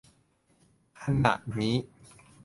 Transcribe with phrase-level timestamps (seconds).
[1.01, 1.75] ขณะนี้